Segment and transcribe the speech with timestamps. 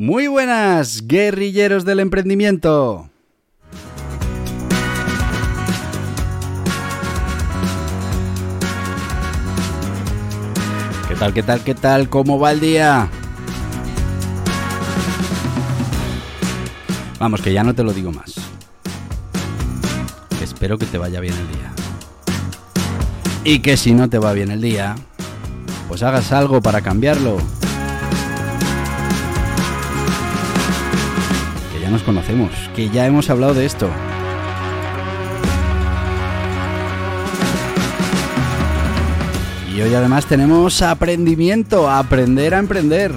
[0.00, 3.10] Muy buenas, guerrilleros del emprendimiento.
[11.08, 12.08] ¿Qué tal, qué tal, qué tal?
[12.08, 13.08] ¿Cómo va el día?
[17.18, 18.36] Vamos, que ya no te lo digo más.
[20.40, 21.72] Espero que te vaya bien el día.
[23.42, 24.94] Y que si no te va bien el día,
[25.88, 27.57] pues hagas algo para cambiarlo.
[31.90, 33.88] Nos conocemos, que ya hemos hablado de esto.
[39.74, 43.12] Y hoy además tenemos aprendimiento, aprender a emprender.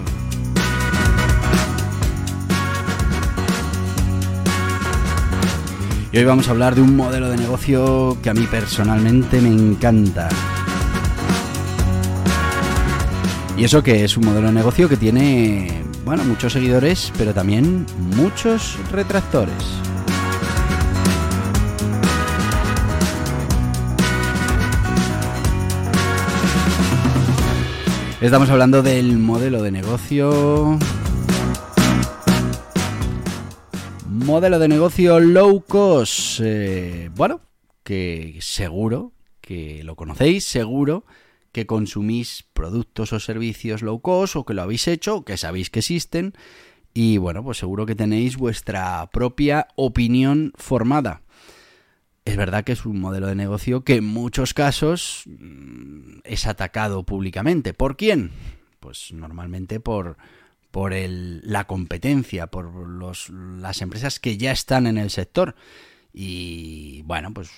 [6.13, 9.49] Y hoy vamos a hablar de un modelo de negocio que a mí personalmente me
[9.49, 10.29] encanta.
[13.57, 17.85] Y eso que es un modelo de negocio que tiene bueno, muchos seguidores, pero también
[18.15, 19.53] muchos retractores.
[28.21, 30.77] Estamos hablando del modelo de negocio.
[34.07, 36.39] Modelo de negocio low cost.
[36.43, 37.41] Eh, bueno,
[37.83, 41.03] que seguro que lo conocéis, seguro
[41.51, 45.79] que consumís productos o servicios low cost o que lo habéis hecho que sabéis que
[45.79, 46.33] existen
[46.93, 51.21] y bueno, pues seguro que tenéis vuestra propia opinión formada.
[52.25, 57.03] Es verdad que es un modelo de negocio que en muchos casos mm, es atacado
[57.03, 57.73] públicamente.
[57.73, 58.31] ¿Por quién?
[58.79, 60.17] Pues normalmente por,
[60.69, 65.55] por el, la competencia, por los, las empresas que ya están en el sector.
[66.13, 67.51] Y bueno, pues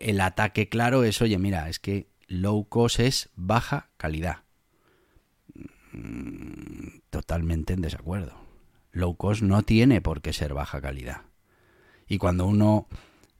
[0.00, 4.44] el ataque claro es, oye, mira, es que low cost es baja calidad.
[5.92, 8.34] Mm, totalmente en desacuerdo.
[8.92, 11.22] Low cost no tiene por qué ser baja calidad.
[12.06, 12.88] Y cuando uno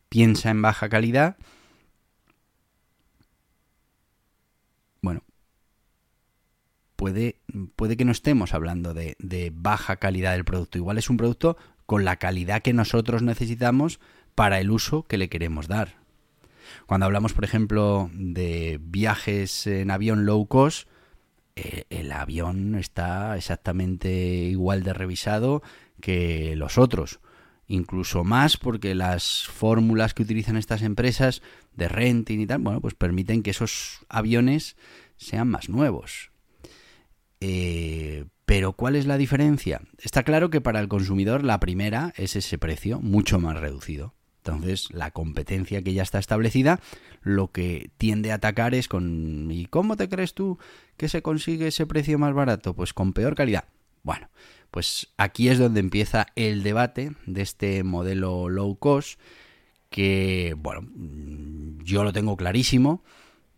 [0.09, 1.37] piensa en baja calidad,
[5.03, 5.23] bueno,
[6.97, 7.41] puede,
[7.77, 10.79] puede que no estemos hablando de, de baja calidad del producto.
[10.79, 11.57] Igual es un producto
[11.87, 14.01] con la calidad que nosotros necesitamos
[14.35, 16.04] para el uso que le queremos dar.
[16.87, 20.89] Cuando hablamos, por ejemplo, de viajes en avión low cost,
[21.57, 25.63] eh, el avión está exactamente igual de revisado
[26.01, 27.21] que los otros.
[27.67, 31.41] Incluso más porque las fórmulas que utilizan estas empresas
[31.75, 34.77] de renting y tal, bueno, pues permiten que esos aviones
[35.17, 36.31] sean más nuevos.
[37.41, 39.81] Eh, pero ¿cuál es la diferencia?
[39.99, 44.15] Está claro que para el consumidor la primera es ese precio mucho más reducido.
[44.47, 46.79] Entonces, la competencia que ya está establecida,
[47.23, 50.59] lo que tiende a atacar es con ¿y cómo te crees tú
[50.99, 52.75] que se consigue ese precio más barato?
[52.75, 53.65] Pues con peor calidad.
[54.03, 54.29] Bueno,
[54.71, 59.19] pues aquí es donde empieza el debate de este modelo low cost
[59.89, 60.91] que, bueno,
[61.83, 63.03] yo lo tengo clarísimo,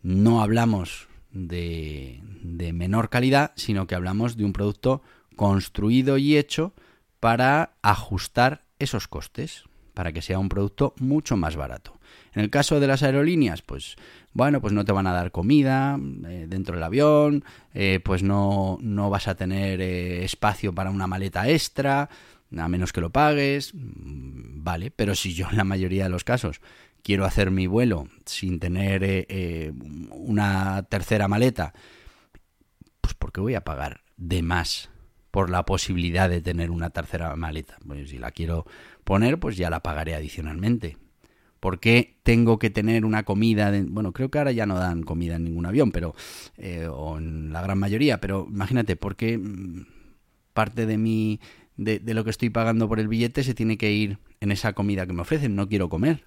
[0.05, 5.03] no hablamos de, de menor calidad, sino que hablamos de un producto
[5.35, 6.75] construido y hecho
[7.19, 9.65] para ajustar esos costes
[9.97, 11.99] para que sea un producto mucho más barato.
[12.35, 13.97] En el caso de las aerolíneas, pues
[14.35, 15.99] bueno, pues no te van a dar comida
[16.29, 21.07] eh, dentro del avión, eh, pues no, no, vas a tener eh, espacio para una
[21.07, 22.11] maleta extra,
[22.55, 26.25] a menos que lo pagues, mm, vale, pero si yo en la mayoría de los
[26.25, 26.61] casos
[27.03, 29.27] quiero hacer mi vuelo sin tener
[30.11, 31.73] una tercera maleta,
[33.01, 34.91] pues ¿por qué voy a pagar de más
[35.31, 37.79] por la posibilidad de tener una tercera maleta?
[37.87, 38.67] Pues si la quiero
[39.07, 40.99] poner, pues ya la pagaré adicionalmente.
[41.61, 43.73] ¿Por qué tengo que tener una comida?
[43.87, 46.15] bueno, creo que ahora ya no dan comida en ningún avión, pero
[46.59, 49.87] eh, o en la gran mayoría, pero imagínate, ¿por qué mm,
[50.53, 51.41] parte de mi
[51.77, 54.73] de, de lo que estoy pagando por el billete se tiene que ir en esa
[54.73, 55.55] comida que me ofrecen?
[55.55, 56.25] No quiero comer.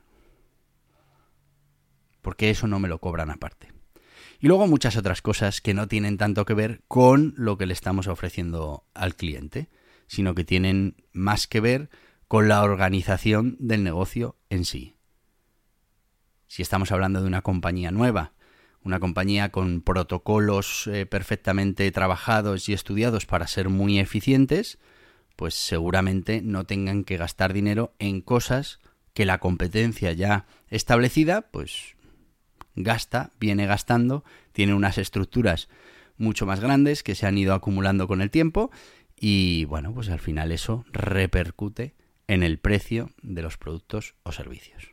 [2.21, 3.73] Porque eso no me lo cobran aparte.
[4.39, 7.73] Y luego muchas otras cosas que no tienen tanto que ver con lo que le
[7.73, 9.67] estamos ofreciendo al cliente,
[10.07, 11.89] sino que tienen más que ver
[12.29, 14.95] con la organización del negocio en sí.
[16.45, 18.33] Si estamos hablando de una compañía nueva,
[18.83, 24.77] una compañía con protocolos eh, perfectamente trabajados y estudiados para ser muy eficientes,
[25.35, 28.79] pues seguramente no tengan que gastar dinero en cosas
[29.15, 31.95] que la competencia ya establecida, pues
[32.75, 35.67] gasta, viene gastando, tiene unas estructuras
[36.15, 38.69] mucho más grandes que se han ido acumulando con el tiempo
[39.19, 41.97] y bueno, pues al final eso repercute
[42.29, 44.91] en el precio de los productos o servicios.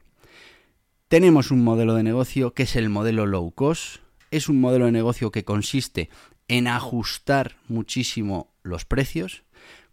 [1.06, 3.98] Tenemos un modelo de negocio que es el modelo low cost.
[4.30, 6.08] Es un modelo de negocio que consiste
[6.48, 9.44] en ajustar muchísimo los precios.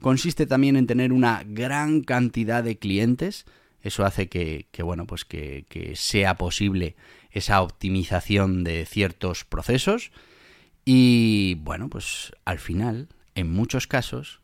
[0.02, 3.46] Consiste también en tener una gran cantidad de clientes.
[3.82, 6.96] Eso hace que, bueno, pues que, sea posible
[7.30, 10.12] esa optimización de ciertos procesos.
[10.86, 14.40] Y bueno, pues al final, en muchos casos,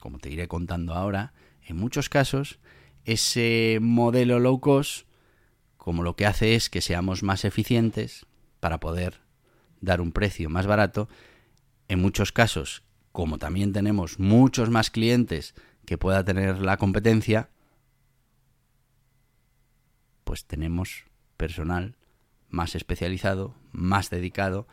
[0.00, 1.32] como te iré contando ahora,
[1.68, 2.58] en muchos casos,
[3.04, 5.06] ese modelo low cost
[5.76, 8.26] como lo que hace es que seamos más eficientes
[8.60, 9.22] para poder
[9.80, 11.08] dar un precio más barato,
[11.88, 15.54] en muchos casos, como también tenemos muchos más clientes
[15.86, 17.48] que pueda tener la competencia,
[20.24, 21.06] pues tenemos
[21.38, 21.96] personal
[22.50, 24.68] más especializado, más dedicado.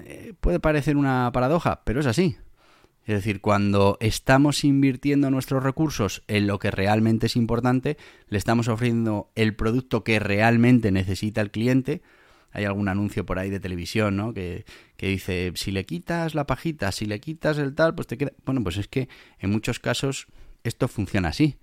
[0.00, 2.38] Eh, puede parecer una paradoja, pero es así.
[3.10, 7.96] Es decir, cuando estamos invirtiendo nuestros recursos en lo que realmente es importante,
[8.28, 12.02] le estamos ofreciendo el producto que realmente necesita el cliente.
[12.52, 14.32] Hay algún anuncio por ahí de televisión, ¿no?
[14.32, 14.64] Que,
[14.96, 18.30] que dice, si le quitas la pajita, si le quitas el tal, pues te queda...
[18.46, 19.08] Bueno, pues es que
[19.40, 20.28] en muchos casos
[20.62, 21.56] esto funciona así.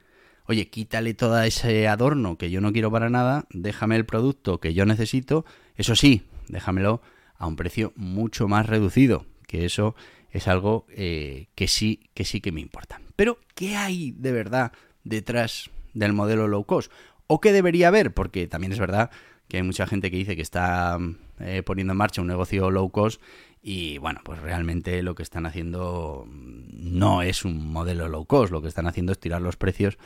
[0.48, 4.74] Oye, quítale todo ese adorno que yo no quiero para nada, déjame el producto que
[4.74, 5.46] yo necesito,
[5.78, 7.02] eso sí, déjamelo
[7.38, 9.96] a un precio mucho más reducido, que eso
[10.32, 13.02] es algo eh, que sí, que sí que me importa.
[13.16, 14.72] Pero, ¿qué hay de verdad
[15.04, 16.92] detrás del modelo low cost?
[17.28, 18.14] ¿O qué debería haber?
[18.14, 19.12] Porque también es verdad
[19.48, 20.98] que hay mucha gente que dice que está
[21.40, 23.22] eh, poniendo en marcha un negocio low cost
[23.62, 28.62] y bueno, pues realmente lo que están haciendo no es un modelo low cost, lo
[28.62, 29.98] que están haciendo es tirar los precios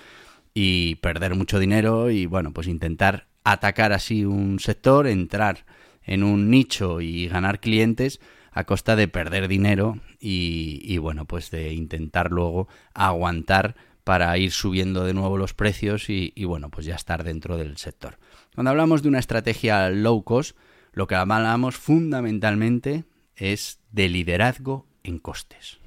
[0.53, 5.65] y perder mucho dinero y bueno, pues intentar atacar así un sector, entrar
[6.03, 8.19] en un nicho y ganar clientes
[8.51, 15.03] a costa de perder dinero y, bueno, pues de intentar luego aguantar para ir subiendo
[15.03, 18.19] de nuevo los precios y, y, bueno, pues ya estar dentro del sector.
[18.53, 20.55] Cuando hablamos de una estrategia low cost,
[20.93, 25.79] lo que hablamos fundamentalmente es de liderazgo en costes.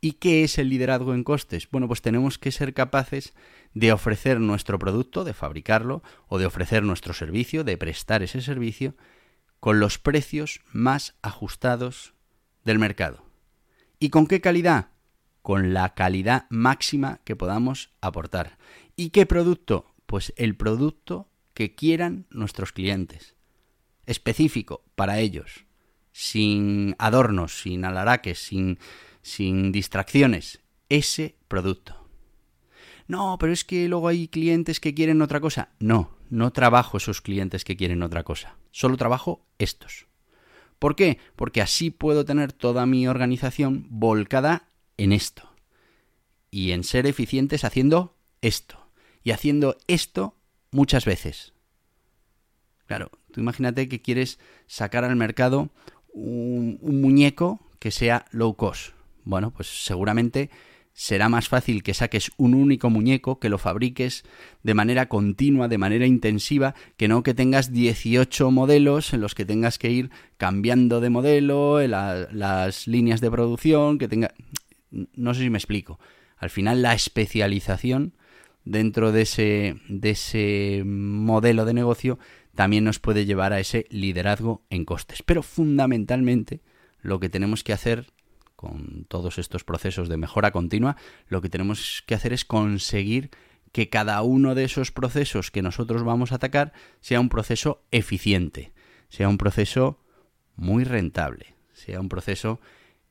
[0.00, 1.68] ¿Y qué es el liderazgo en costes?
[1.70, 3.34] Bueno, pues tenemos que ser capaces
[3.74, 8.94] de ofrecer nuestro producto, de fabricarlo, o de ofrecer nuestro servicio, de prestar ese servicio,
[9.60, 12.14] con los precios más ajustados
[12.66, 13.24] del mercado.
[13.98, 14.90] ¿Y con qué calidad?
[15.40, 18.58] Con la calidad máxima que podamos aportar.
[18.96, 19.86] ¿Y qué producto?
[20.04, 23.36] Pues el producto que quieran nuestros clientes.
[24.04, 25.64] Específico para ellos.
[26.12, 28.78] Sin adornos, sin alaraques, sin,
[29.22, 30.60] sin distracciones.
[30.88, 32.08] Ese producto.
[33.06, 35.70] No, pero es que luego hay clientes que quieren otra cosa.
[35.78, 38.56] No, no trabajo esos clientes que quieren otra cosa.
[38.72, 40.08] Solo trabajo estos.
[40.78, 41.18] ¿Por qué?
[41.36, 45.50] Porque así puedo tener toda mi organización volcada en esto.
[46.50, 48.90] Y en ser eficientes haciendo esto.
[49.22, 50.36] Y haciendo esto
[50.70, 51.52] muchas veces.
[52.86, 55.70] Claro, tú imagínate que quieres sacar al mercado
[56.12, 58.94] un, un muñeco que sea low cost.
[59.24, 60.50] Bueno, pues seguramente
[60.96, 64.24] será más fácil que saques un único muñeco, que lo fabriques
[64.62, 69.44] de manera continua, de manera intensiva, que no que tengas 18 modelos en los que
[69.44, 74.32] tengas que ir cambiando de modelo, las líneas de producción, que tenga...
[74.90, 76.00] No sé si me explico.
[76.38, 78.14] Al final la especialización
[78.64, 82.18] dentro de ese, de ese modelo de negocio
[82.54, 85.22] también nos puede llevar a ese liderazgo en costes.
[85.22, 86.62] Pero fundamentalmente
[87.02, 88.06] lo que tenemos que hacer
[88.56, 90.96] con todos estos procesos de mejora continua,
[91.28, 93.30] lo que tenemos que hacer es conseguir
[93.72, 98.72] que cada uno de esos procesos que nosotros vamos a atacar sea un proceso eficiente,
[99.08, 100.00] sea un proceso
[100.56, 102.60] muy rentable, sea un proceso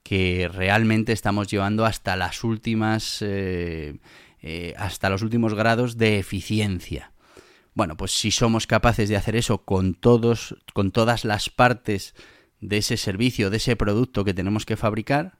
[0.02, 4.00] que realmente estamos llevando hasta las últimas eh,
[4.42, 7.12] eh, hasta los últimos grados de eficiencia.
[7.74, 12.16] Bueno, pues si somos capaces de hacer eso con todos, con todas las partes
[12.62, 15.38] de ese servicio, de ese producto que tenemos que fabricar,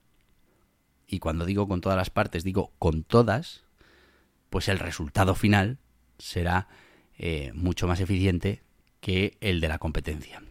[1.06, 3.64] y cuando digo con todas las partes, digo con todas,
[4.50, 5.78] pues el resultado final
[6.18, 6.68] será
[7.18, 8.62] eh, mucho más eficiente
[9.00, 10.42] que el de la competencia.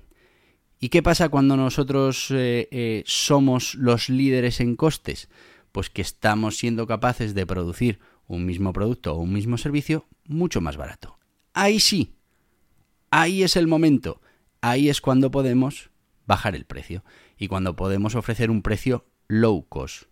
[0.79, 5.29] ¿Y qué pasa cuando nosotros eh, eh, somos los líderes en costes?
[5.71, 10.61] Pues que estamos siendo capaces de producir un mismo producto o un mismo servicio mucho
[10.61, 11.17] más barato.
[11.53, 12.15] Ahí sí,
[13.09, 14.21] ahí es el momento
[14.65, 15.91] ahí es cuando podemos
[16.25, 17.03] bajar el precio
[17.37, 20.03] y cuando podemos ofrecer un precio low cost.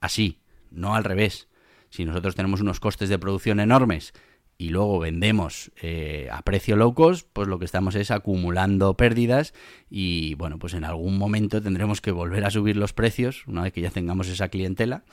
[0.00, 1.48] Así, no al revés.
[1.90, 4.12] Si nosotros tenemos unos costes de producción enormes
[4.60, 9.54] y luego vendemos eh, a precio low cost, pues lo que estamos es acumulando pérdidas
[9.88, 13.72] y bueno, pues en algún momento tendremos que volver a subir los precios, una vez
[13.72, 15.04] que ya tengamos esa clientela,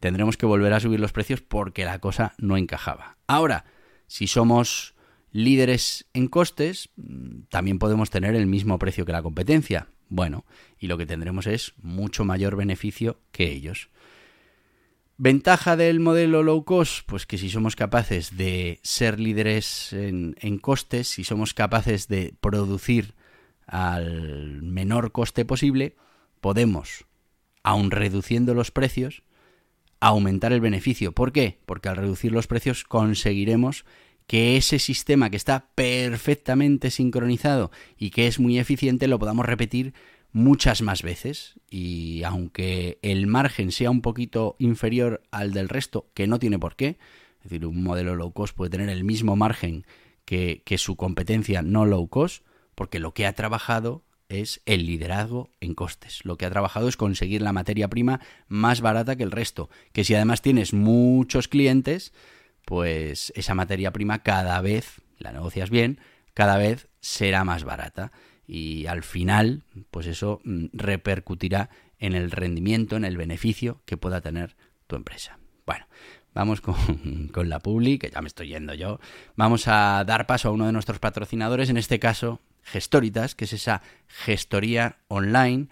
[0.00, 3.18] tendremos que volver a subir los precios porque la cosa no encajaba.
[3.26, 3.66] Ahora,
[4.06, 4.93] si somos
[5.34, 9.88] líderes en costes, mm, también podemos tener el mismo precio que la competencia.
[10.08, 10.44] Bueno,
[10.78, 13.90] y lo que tendremos es mucho mayor beneficio que ellos.
[15.16, 21.08] Ventaja del modelo low cost, pues que si somos capaces de ser líderes en, costes,
[21.08, 23.14] si somos capaces de producir
[23.66, 25.96] al menor coste posible,
[26.40, 27.06] podemos,
[27.64, 29.22] aun reduciendo los precios,
[29.98, 31.12] aumentar el beneficio.
[31.12, 31.58] ¿Por qué?
[31.66, 33.84] Porque al reducir los precios conseguiremos
[34.26, 39.94] que ese sistema que está perfectamente sincronizado y que es muy eficiente lo podamos repetir
[40.32, 46.26] muchas más veces y aunque el margen sea un poquito inferior al del resto, que
[46.26, 46.98] no tiene por qué,
[47.38, 49.86] es decir, un modelo low cost puede tener el mismo margen
[50.24, 55.50] que, que su competencia no low cost, porque lo que ha trabajado es el liderazgo
[55.60, 56.24] en costes.
[56.24, 59.68] Lo que ha trabajado es conseguir la materia prima más barata que el resto.
[59.92, 62.12] Que si además tienes muchos clientes,
[62.64, 66.00] pues esa materia prima cada vez, la negocias bien,
[66.34, 68.12] cada vez será más barata
[68.46, 74.20] y al final, pues eso mm, repercutirá en el rendimiento, en el beneficio que pueda
[74.20, 74.56] tener
[74.86, 75.38] tu empresa.
[75.64, 75.86] Bueno,
[76.34, 79.00] vamos con, con, la publi, que ya me estoy yendo yo.
[79.36, 83.52] Vamos a dar paso a uno de nuestros patrocinadores, en este caso Gestoritas, que es
[83.52, 85.68] esa gestoría online.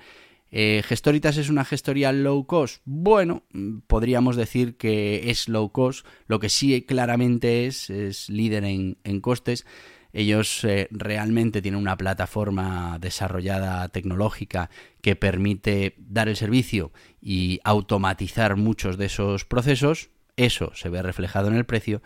[0.54, 2.82] Eh, Gestoritas es una gestoría low cost.
[2.84, 6.06] Bueno, mm, podríamos decir que es low cost.
[6.26, 9.64] Lo que sí claramente es, es líder en, en costes.
[10.12, 14.68] Ellos eh, realmente tienen una plataforma desarrollada tecnológica
[15.00, 20.10] que permite dar el servicio y automatizar muchos de esos procesos.
[20.36, 22.02] Eso se ve reflejado en el precio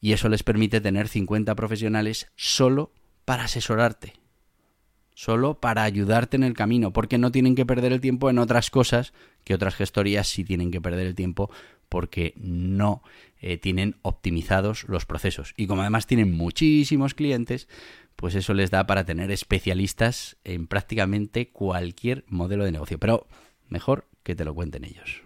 [0.00, 2.92] y eso les permite tener 50 profesionales solo
[3.24, 4.14] para asesorarte,
[5.16, 8.68] solo para ayudarte en el camino, porque no tienen que perder el tiempo en otras
[8.68, 11.50] cosas que otras gestorías sí tienen que perder el tiempo
[11.88, 13.02] porque no
[13.40, 15.54] eh, tienen optimizados los procesos.
[15.56, 17.66] Y como además tienen muchísimos clientes,
[18.14, 22.98] pues eso les da para tener especialistas en prácticamente cualquier modelo de negocio.
[22.98, 23.26] Pero
[23.70, 25.25] mejor que te lo cuenten ellos.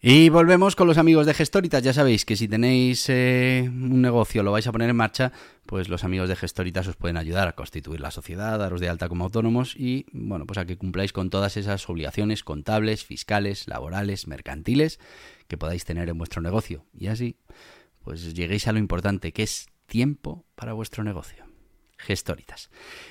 [0.00, 1.82] Y volvemos con los amigos de Gestoritas.
[1.82, 5.32] Ya sabéis que si tenéis eh, un negocio, lo vais a poner en marcha,
[5.66, 9.08] pues los amigos de Gestoritas os pueden ayudar a constituir la sociedad, daros de alta
[9.08, 14.28] como autónomos y, bueno, pues a que cumpláis con todas esas obligaciones contables, fiscales, laborales,
[14.28, 15.00] mercantiles
[15.48, 16.86] que podáis tener en vuestro negocio.
[16.96, 17.34] Y así,
[18.04, 21.47] pues lleguéis a lo importante, que es tiempo para vuestro negocio.
[21.98, 22.70] Gestoritas.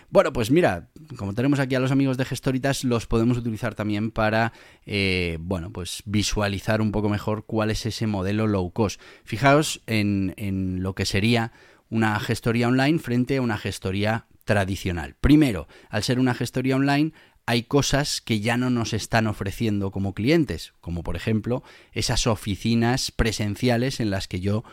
[0.09, 4.11] Bueno, pues mira, como tenemos aquí a los amigos de Gestoritas, los podemos utilizar también
[4.11, 4.53] para,
[4.85, 8.99] eh, bueno, pues visualizar un poco mejor cuál es ese modelo low cost.
[9.23, 11.51] Fijaos en, en lo que sería
[11.89, 15.15] una gestoría online frente a una gestoría tradicional.
[15.19, 17.11] Primero, al ser una gestoría online,
[17.45, 21.63] hay cosas que ya no nos están ofreciendo como clientes, como por ejemplo
[21.93, 24.63] esas oficinas presenciales en las que yo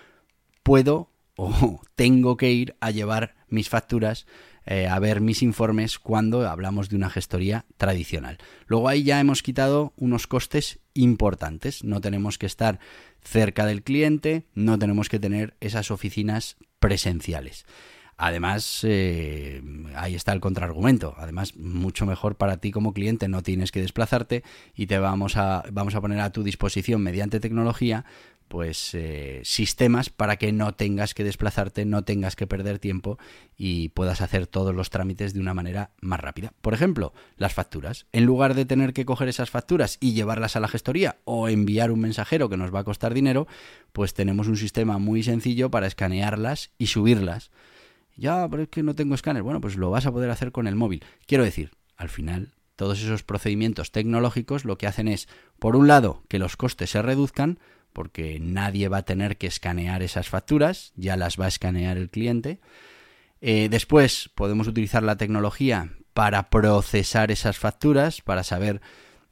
[0.65, 4.27] puedo o tengo que ir a llevar mis facturas,
[4.67, 8.39] eh, a ver mis informes cuando hablamos de una gestoría tradicional.
[8.67, 11.85] Luego ahí ya hemos quitado unos costes importantes.
[11.85, 12.79] No tenemos que estar
[13.23, 17.65] cerca del cliente, no tenemos que tener esas oficinas presenciales.
[18.17, 19.61] Además, eh,
[19.97, 21.15] ahí está el contraargumento.
[21.19, 24.45] Además, mucho mejor para ti como cliente, no tienes que desplazarte
[24.75, 28.05] y te vamos a, vamos a poner a tu disposición mediante tecnología
[28.55, 33.19] pues eh, sistemas para que no tengas que desplazarte, no tengas que perder tiempo
[33.57, 36.53] y puedas hacer todos los trámites de una manera más rápida.
[36.61, 38.07] Por ejemplo, las facturas.
[38.13, 41.91] En lugar de tener que coger esas facturas y llevarlas a la gestoría o enviar
[41.91, 43.49] un mensajero que nos va a costar dinero,
[43.93, 47.51] pues tenemos un sistema muy sencillo para escanearlas y subirlas.
[48.17, 49.43] Ya, pero es que no tengo escáner.
[49.43, 51.03] Bueno, pues lo vas a poder hacer con el móvil.
[51.27, 55.27] Quiero decir, al final, todos esos procedimientos tecnológicos lo que hacen es,
[55.59, 57.59] por un lado, que los costes se reduzcan,
[57.95, 62.11] porque nadie va a tener que escanear esas facturas, ya las va a escanear el
[62.11, 62.61] cliente.
[63.41, 68.83] Eh, después podemos utilizar la tecnología para procesar esas facturas, para saber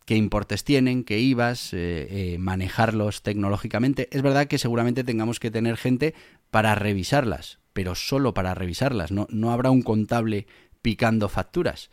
[0.06, 4.08] qué importes tienen, qué IVAs, eh, eh, manejarlos tecnológicamente.
[4.12, 6.14] Es verdad que seguramente tengamos que tener gente
[6.50, 9.12] para revisarlas, pero solo para revisarlas.
[9.12, 10.46] No, no habrá un contable
[10.82, 11.90] picando facturas.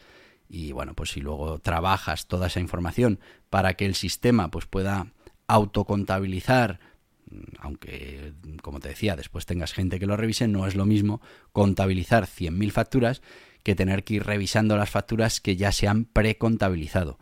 [0.50, 5.08] Y bueno, pues si luego trabajas toda esa información para que el sistema pues pueda
[5.50, 6.80] autocontabilizar,
[7.60, 12.26] aunque como te decía, después tengas gente que lo revise, no es lo mismo contabilizar
[12.26, 13.22] 100.000 facturas
[13.64, 17.20] que tener que ir revisando las facturas que ya se han precontabilizado.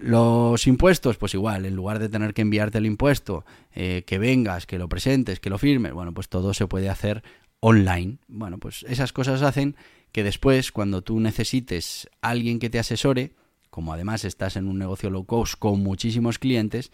[0.00, 3.44] Los impuestos, pues igual, en lugar de tener que enviarte el impuesto,
[3.74, 7.22] eh, que vengas, que lo presentes, que lo firmes, bueno, pues todo se puede hacer
[7.60, 8.18] online.
[8.28, 9.76] Bueno, pues esas cosas hacen
[10.10, 13.34] que después, cuando tú necesites alguien que te asesore,
[13.70, 16.90] como además estás en un negocio low cost con muchísimos clientes,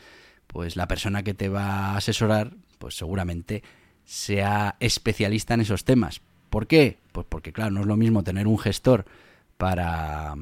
[0.49, 3.62] pues la persona que te va a asesorar, pues seguramente
[4.05, 6.21] sea especialista en esos temas.
[6.50, 6.99] ¿Por qué?
[7.12, 9.05] Pues porque, claro, no es lo mismo tener un gestor
[9.57, 10.35] para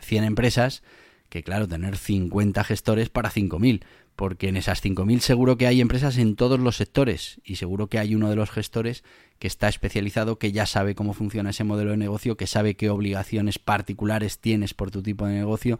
[0.00, 0.82] 100 mm, empresas
[1.34, 3.82] que claro, tener 50 gestores para 5.000,
[4.14, 7.98] porque en esas 5.000 seguro que hay empresas en todos los sectores y seguro que
[7.98, 9.02] hay uno de los gestores
[9.44, 12.88] que está especializado, que ya sabe cómo funciona ese modelo de negocio, que sabe qué
[12.88, 15.78] obligaciones particulares tienes por tu tipo de negocio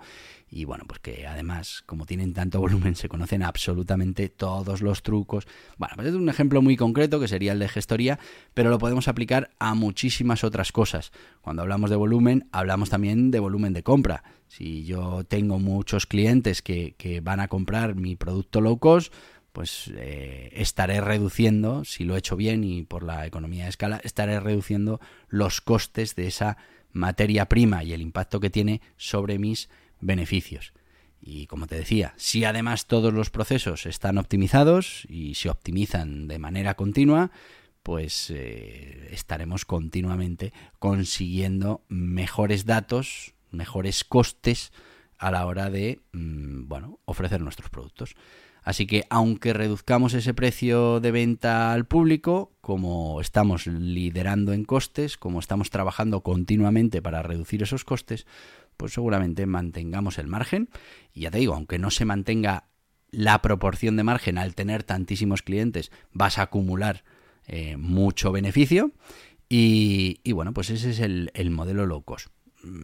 [0.51, 5.47] y bueno, pues que además, como tienen tanto volumen, se conocen absolutamente todos los trucos.
[5.79, 8.19] Bueno, pues es un ejemplo muy concreto que sería el de gestoría,
[8.53, 11.11] pero lo podemos aplicar a muchísimas otras cosas.
[11.41, 14.23] Cuando hablamos de volumen, hablamos también de volumen de compra.
[14.47, 19.13] Si yo tengo muchos clientes que, que van a comprar mi producto low cost,
[19.55, 24.01] pues eh, estaré reduciendo, si lo he hecho bien y por la economía de escala,
[24.03, 26.57] estaré reduciendo los costes de esa
[26.93, 29.69] materia prima y el impacto que tiene sobre mis
[30.01, 30.73] beneficios.
[31.23, 36.41] Y como te decía, si además todos los procesos están optimizados y se optimizan de
[36.41, 37.31] manera continua,
[37.85, 44.73] pues eh, estaremos continuamente consiguiendo mejores datos, mejores costes
[45.17, 48.17] a la hora de mm, bueno, ofrecer nuestros productos.
[48.65, 55.19] Así que aunque reduzcamos ese precio de venta al público, como estamos liderando en costes,
[55.19, 58.27] como estamos trabajando continuamente para reducir esos costes,
[58.79, 60.71] pues seguramente mantengamos el margen.
[61.13, 62.65] Y ya te digo, aunque no se mantenga
[63.11, 67.05] la proporción de margen al tener tantísimos clientes, vas a acumular
[67.47, 68.93] eh, mucho beneficio.
[69.49, 72.29] Y, bueno, pues ese es el, el modelo low cost.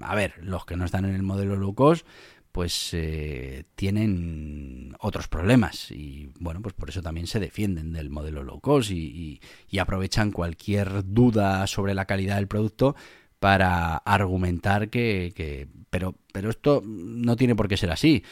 [0.03, 2.07] A ver, los que no están en el modelo low cost,
[2.52, 8.42] pues eh, tienen otros problemas y bueno pues por eso también se defienden del modelo
[8.42, 9.40] low cost y,
[9.78, 12.96] aprovechan cualquier duda sobre la calidad del producto
[13.38, 18.24] para argumentar que, que, pero pero esto no tiene por qué ser así.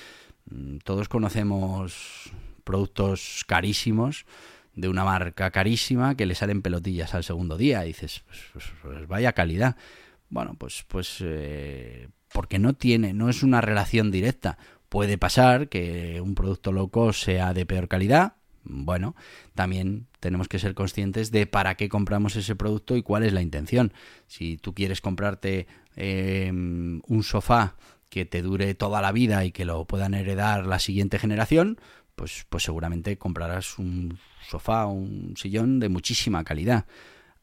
[0.50, 2.30] Mm, todos conocemos
[2.64, 4.26] productos carísimos
[4.74, 8.64] de una marca carísima que le salen pelotillas al segundo día y dices pues, pues,
[8.82, 9.76] pues vaya calidad
[10.28, 14.58] bueno pues pues eh, porque no tiene, no es una relación directa.
[14.88, 18.34] Puede pasar que un producto loco sea de peor calidad.
[18.64, 19.14] Bueno,
[19.54, 23.42] también tenemos que ser conscientes de para qué compramos ese producto y cuál es la
[23.42, 23.92] intención.
[24.26, 27.76] Si tú quieres comprarte em, un sofá
[28.10, 31.78] que te dure toda la vida y que lo puedan heredar la siguiente generación,
[32.14, 36.86] pues, pues seguramente comprarás un sofá, un sillón de muchísima calidad.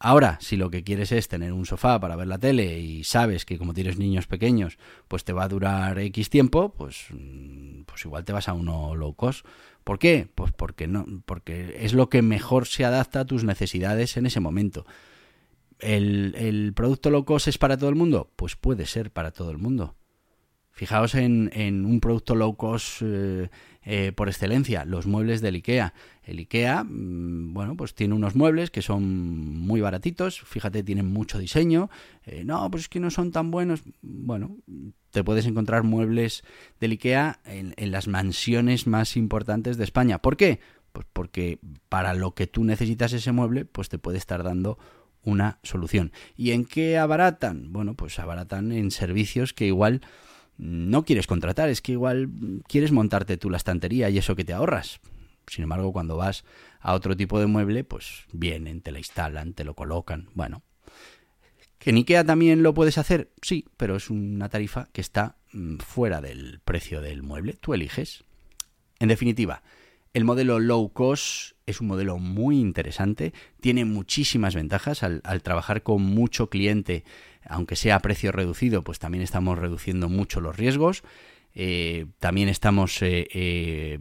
[0.08, 3.44] Ahora, si lo que quieres es tener un sofá para ver la tele y sabes
[3.44, 8.06] que como tienes niños pequeños, pues te va a durar X tiempo, pues, mm, pues
[8.06, 9.44] igual te vas a uno low cost.
[9.84, 10.30] ¿Por qué?
[10.36, 14.40] Pues porque no, porque es lo que mejor se adapta a tus necesidades en ese
[14.40, 14.86] momento.
[15.80, 18.30] ¿El, el producto low cost es para todo el mundo?
[18.36, 19.96] Pues puede ser para todo el mundo.
[20.76, 23.50] Fijaos en, un producto low cost eh,
[23.86, 25.94] eh, por excelencia, los muebles del IKEA.
[26.26, 31.40] El IKEA, mm, bueno, pues tiene unos muebles que son muy baratitos, fíjate, tienen mucho
[31.40, 31.90] diseño.
[32.26, 33.84] Eh, no, pues es que no son tan buenos.
[34.02, 34.58] Bueno,
[35.12, 36.44] te puedes encontrar muebles
[36.82, 40.18] del IKEA en, en las mansiones más importantes de España.
[40.18, 40.60] ¿Por qué?
[40.92, 41.58] Pues porque
[41.88, 44.78] para lo que tú necesitas ese mueble, pues te puede estar dando
[45.24, 46.12] una solución.
[46.36, 47.72] ¿Y en qué abaratan?
[47.72, 50.02] Bueno, pues abaratan en servicios que igual
[50.58, 52.30] no quieres contratar, es que igual
[52.68, 55.00] quieres montarte tú la estantería y eso que te ahorras.
[55.48, 56.44] Sin embargo, cuando vas
[56.80, 60.30] a otro tipo de mueble, pues vienen, te la instalan, te lo colocan.
[60.34, 60.64] Bueno,
[61.78, 63.32] ¿que en IKEA también lo puedes hacer?
[63.42, 67.54] Sí, pero es una tarifa que está mm, fuera del precio del mueble.
[67.54, 68.24] Tú eliges.
[69.00, 69.62] En definitiva,
[70.16, 76.04] El modelo low cost es un modelo muy interesante, tiene muchísimas ventajas al, trabajar con
[76.04, 77.04] mucho cliente,
[77.44, 81.04] aunque sea a precio reducido, pues también estamos reduciendo mucho los riesgos.
[81.54, 84.00] Eh, también estamos eh, eh,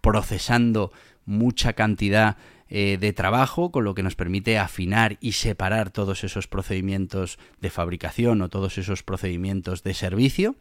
[0.00, 0.90] procesando
[1.26, 2.38] mucha cantidad
[2.70, 8.40] de trabajo, con lo que nos permite afinar y separar todos esos procedimientos de fabricación
[8.42, 10.56] o todos esos procedimientos de servicio.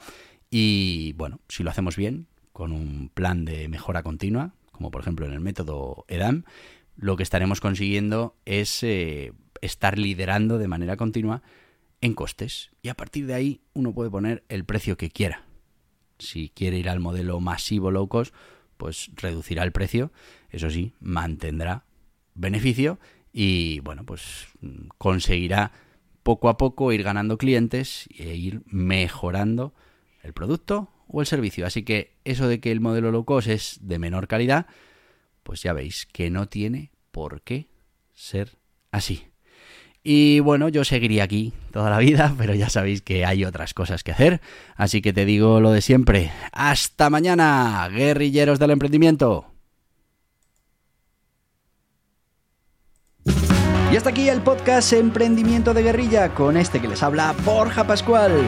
[0.50, 2.26] Y bueno, si lo hacemos bien,
[2.60, 6.44] con un plan de mejora continua, como por ejemplo en el método EDAM,
[6.98, 11.42] lo que estaremos consiguiendo es eh, estar liderando de manera continua
[12.02, 12.72] en costes.
[12.82, 15.46] Y a partir de ahí uno puede poner el precio que quiera.
[16.18, 18.36] Si quiere ir al modelo masivo low cost,
[18.76, 20.12] pues reducirá el precio.
[20.50, 21.86] Eso sí, mantendrá
[22.36, 23.00] beneficio
[23.32, 24.48] y bueno, pues
[24.98, 25.72] conseguirá
[26.24, 29.74] poco a poco ir ganando clientes e ir mejorando
[30.24, 31.66] el producto o el servicio.
[31.66, 34.68] Así que eso de que el modelo low cost es de menor calidad,
[35.44, 37.68] pues ya veis que no tiene por qué
[38.14, 38.58] ser
[38.92, 39.26] así.
[40.04, 44.04] Y bueno, yo seguiría aquí toda la vida, pero ya sabéis que hay otras cosas
[44.04, 44.42] que hacer.
[44.76, 46.32] Así que te digo lo de siempre.
[46.52, 49.46] Hasta mañana, guerrilleros del emprendimiento.
[53.92, 58.48] Y hasta aquí el podcast Emprendimiento de Guerrilla con este que les habla Borja Pascual.